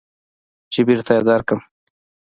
[0.71, 1.59] چې بېرته يې درکم.